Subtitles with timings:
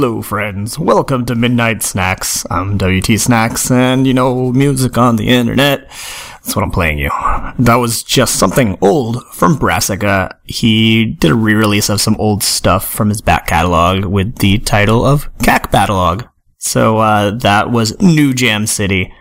[0.00, 0.78] Hello, friends.
[0.78, 2.46] Welcome to Midnight Snacks.
[2.52, 5.88] I'm WT Snacks, and you know, music on the internet.
[5.88, 7.10] That's what I'm playing you.
[7.58, 10.38] That was just something old from Brassica.
[10.44, 15.04] He did a re-release of some old stuff from his back catalog with the title
[15.04, 16.30] of CAC Battleog.
[16.58, 19.12] So, uh, that was New Jam City.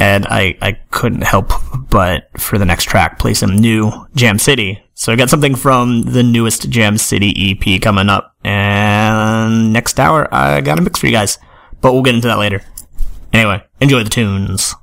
[0.00, 1.52] And I, I couldn't help
[1.90, 4.82] but for the next track play some new Jam City.
[4.98, 8.34] So I got something from the newest Jam City EP coming up.
[8.42, 11.38] And next hour, I got a mix for you guys.
[11.80, 12.62] But we'll get into that later.
[13.32, 14.74] Anyway, enjoy the tunes.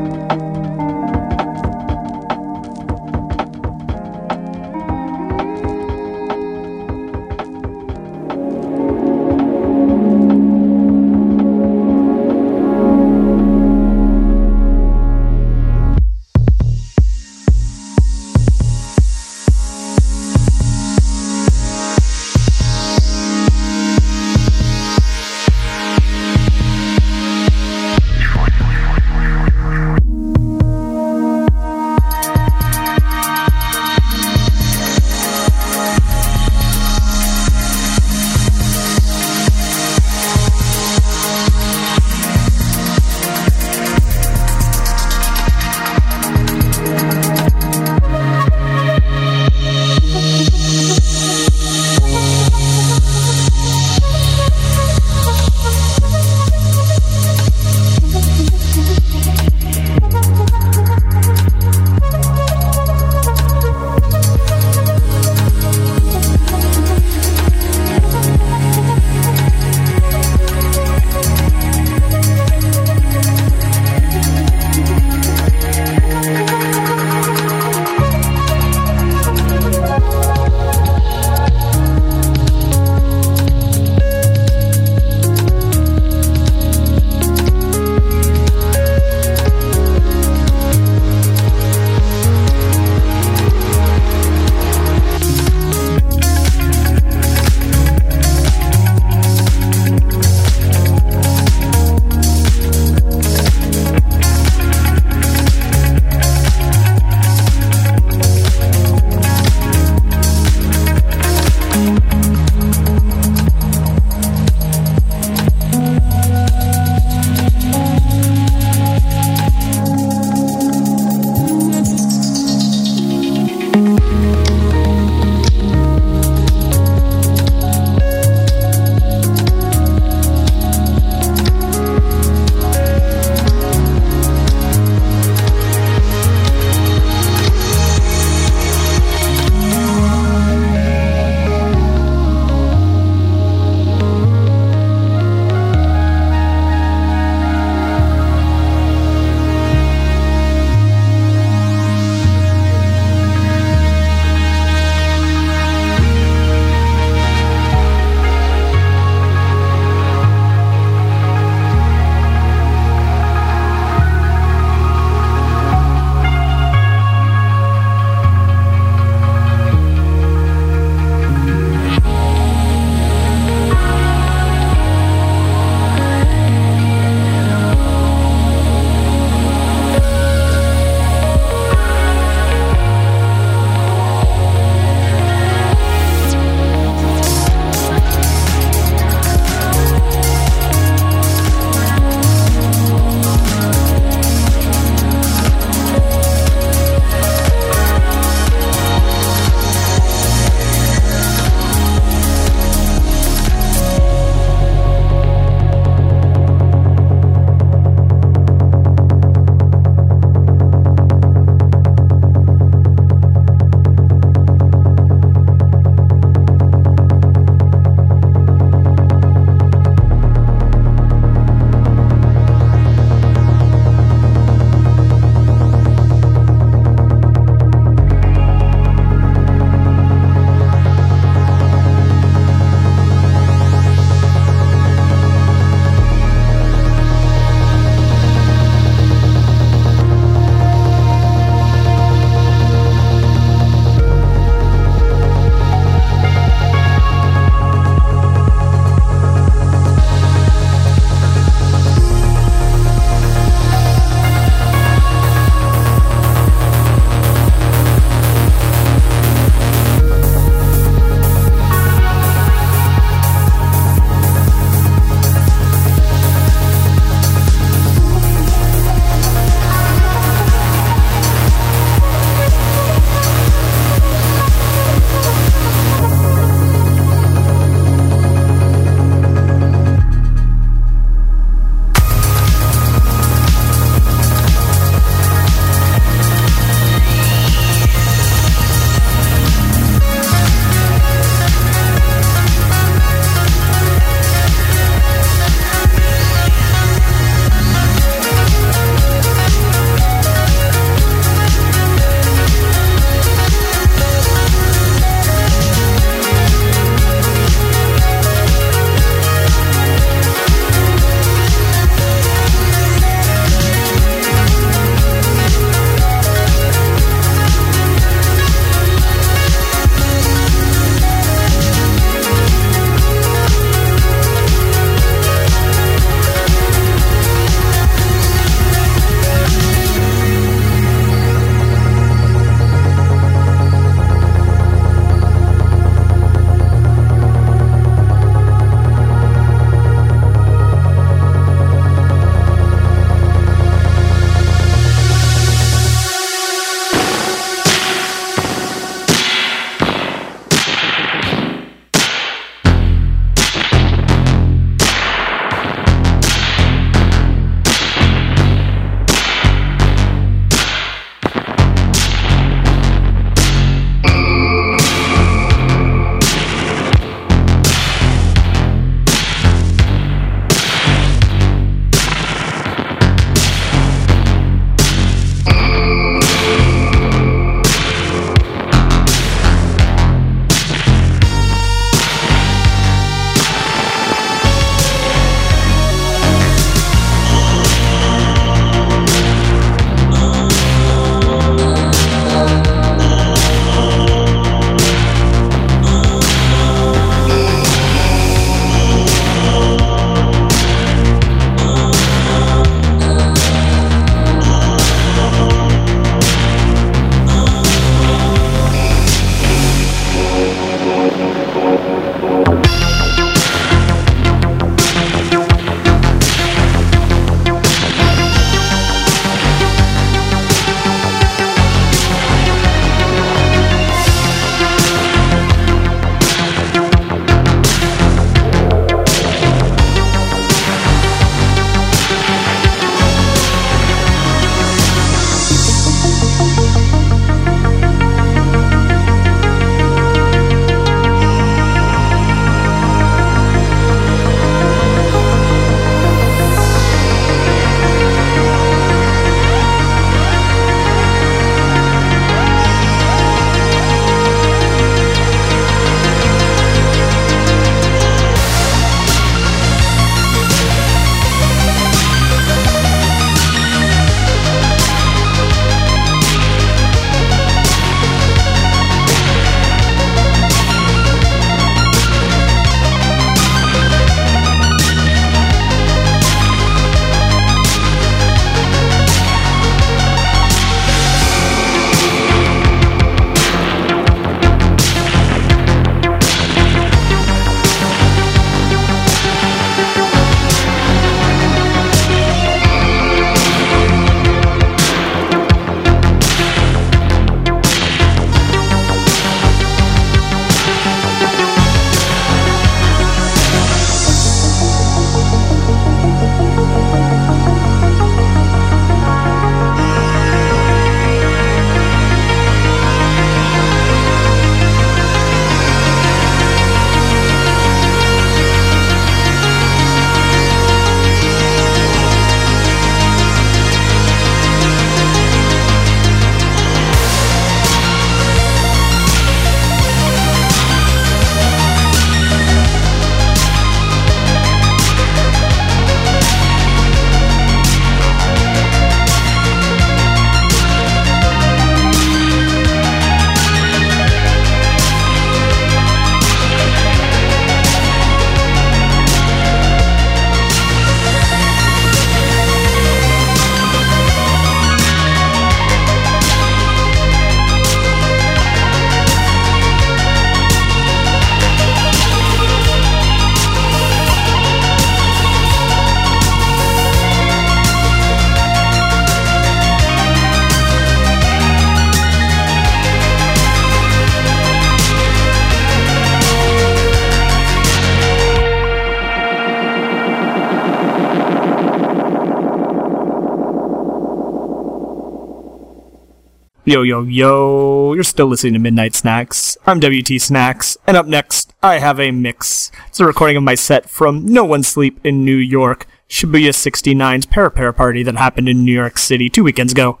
[586.68, 589.56] Yo, yo, yo, you're still listening to Midnight Snacks.
[589.68, 592.72] I'm WT Snacks, and up next, I have a mix.
[592.88, 597.26] It's a recording of my set from No One Sleep in New York, Shibuya 69's
[597.26, 600.00] Para party that happened in New York City two weekends ago.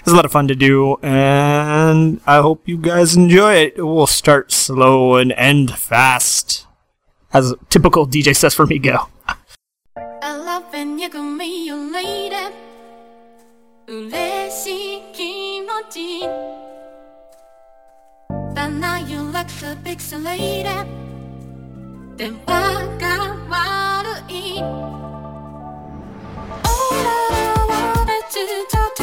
[0.00, 3.76] It was a lot of fun to do, and I hope you guys enjoy it.
[3.78, 6.66] We'll start slow and end fast.
[7.32, 9.08] As typical DJ says for me, go.
[18.62, 20.86] And now you look so pixelated
[22.16, 23.18] Then what I
[23.50, 24.62] wanna eat
[26.70, 29.01] All I wanted to talk to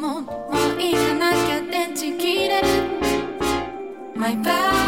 [0.00, 0.32] もも
[0.76, 2.66] ういいじゃなきゃ電池切れる
[4.14, 4.79] My battery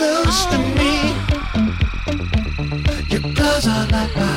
[0.00, 0.92] close to me.
[3.10, 4.29] Your gloves are like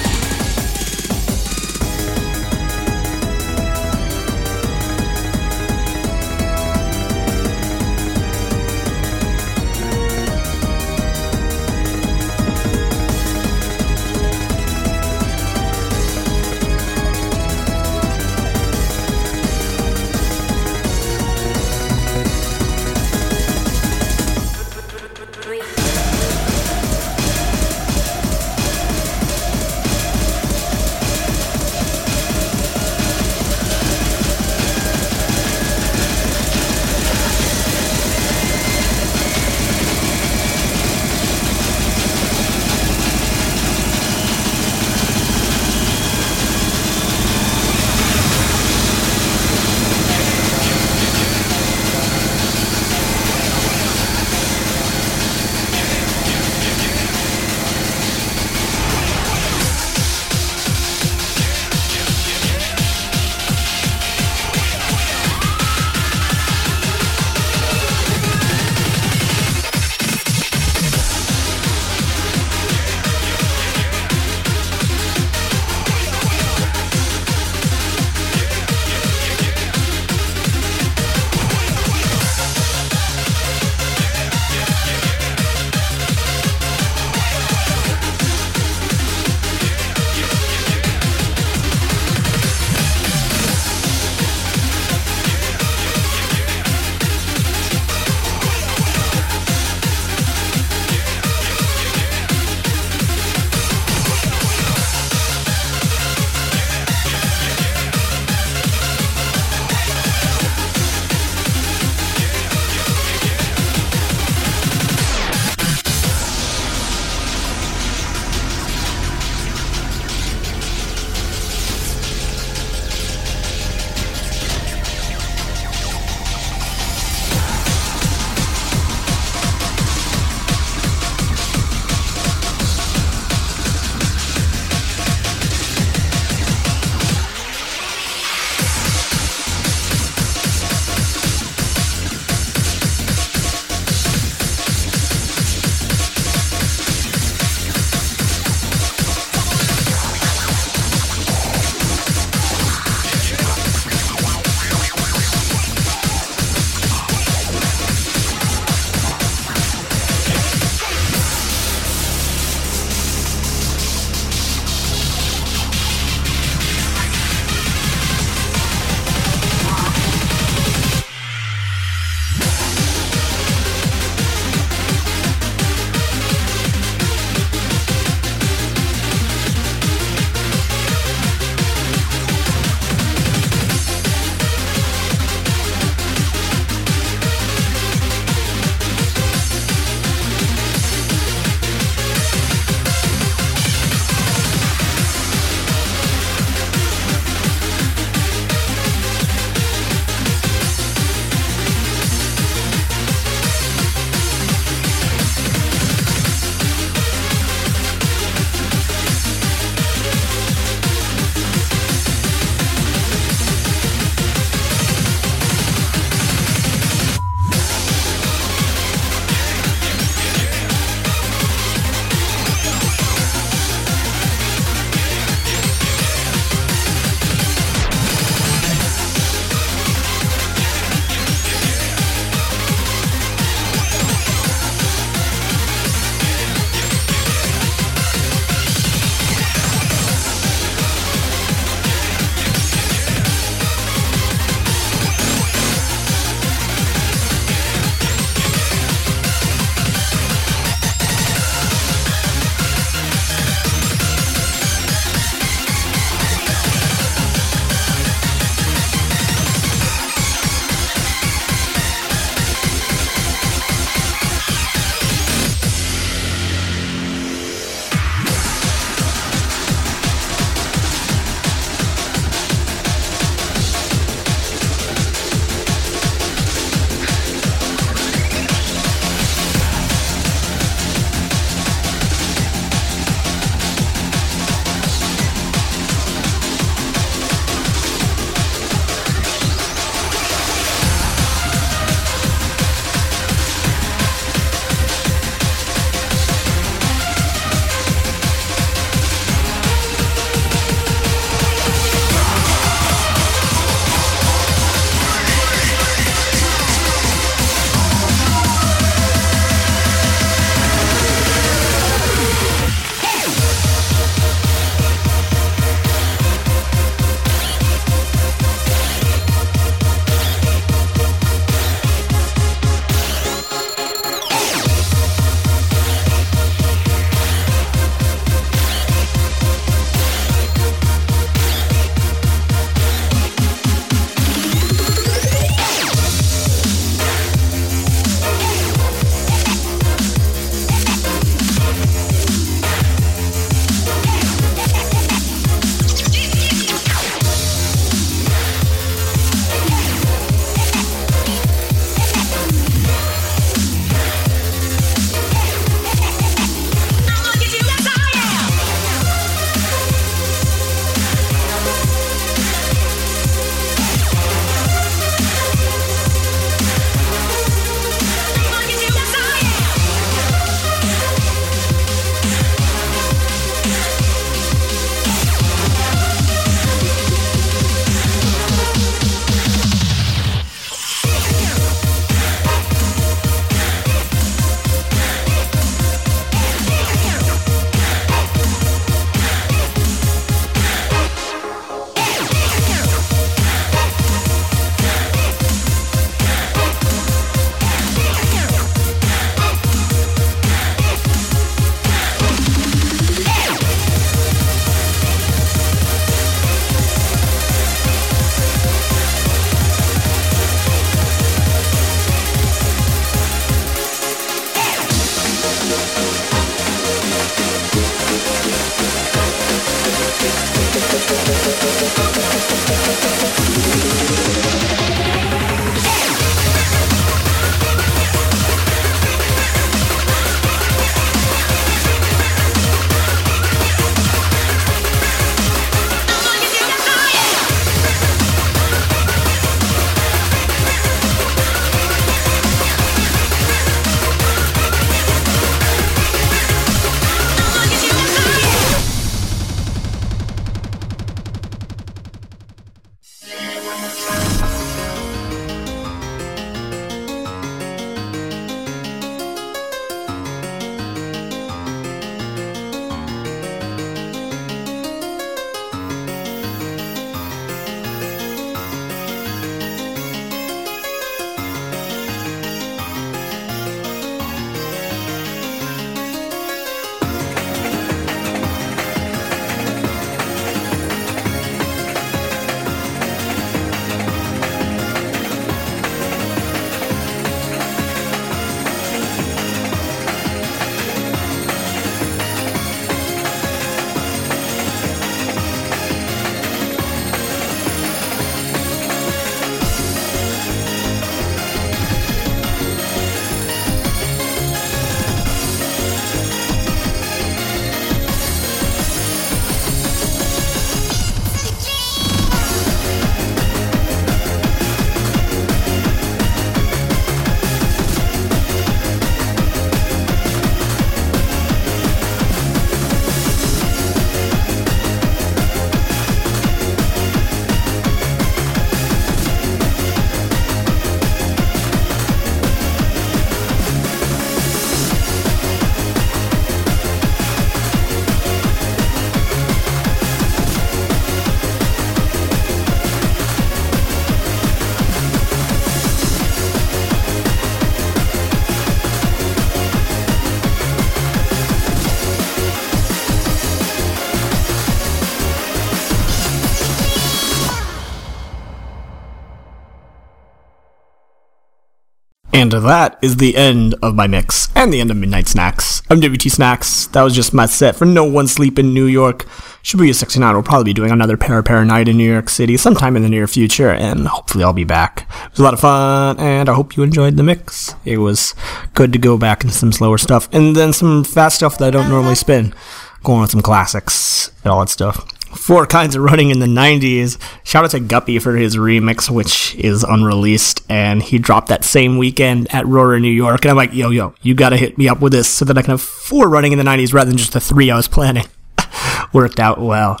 [562.38, 565.82] And that is the end of my mix and the end of Midnight Snacks.
[565.90, 566.86] I'm WT Snacks.
[566.86, 569.26] That was just my set for No One Sleep in New York.
[569.64, 572.94] Shibuya 69 will probably be doing another Para Para night in New York City sometime
[572.94, 575.08] in the near future, and hopefully I'll be back.
[575.24, 577.74] It was a lot of fun, and I hope you enjoyed the mix.
[577.84, 578.36] It was
[578.74, 581.70] good to go back into some slower stuff, and then some fast stuff that I
[581.70, 582.54] don't normally spin.
[583.02, 585.04] Going with some classics and all that stuff.
[585.36, 587.18] Four Kinds of Running in the 90s.
[587.44, 591.98] Shout out to Guppy for his remix, which is unreleased, and he dropped that same
[591.98, 593.44] weekend at Roar, New York.
[593.44, 595.62] And I'm like, yo, yo, you gotta hit me up with this so that I
[595.62, 598.26] can have four running in the 90s rather than just the three I was planning.
[599.12, 600.00] Worked out well.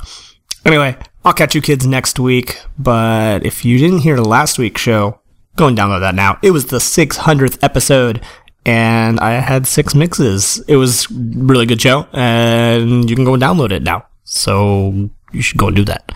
[0.64, 5.20] Anyway, I'll catch you kids next week, but if you didn't hear last week's show,
[5.56, 6.38] go and download that now.
[6.42, 8.22] It was the 600th episode,
[8.64, 10.62] and I had six mixes.
[10.68, 14.06] It was really good show, and you can go and download it now.
[14.24, 16.12] So you should go and do that.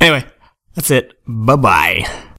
[0.00, 0.24] Anyway,
[0.74, 1.12] that's it.
[1.26, 2.26] Bye bye.